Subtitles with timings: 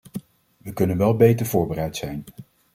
[0.57, 2.23] We kunnen wel beter voorbereid zijn.